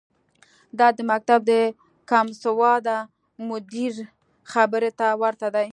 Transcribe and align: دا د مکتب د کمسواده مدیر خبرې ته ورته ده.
دا 0.79 0.87
د 0.97 0.99
مکتب 1.11 1.39
د 1.51 1.51
کمسواده 2.09 2.97
مدیر 3.49 3.93
خبرې 4.51 4.91
ته 4.99 5.07
ورته 5.21 5.47
ده. 5.55 5.63